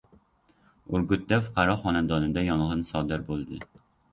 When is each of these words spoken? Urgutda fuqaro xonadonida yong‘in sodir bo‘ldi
Urgutda 0.99 1.39
fuqaro 1.49 1.75
xonadonida 1.83 2.45
yong‘in 2.49 2.83
sodir 2.91 3.29
bo‘ldi 3.29 3.63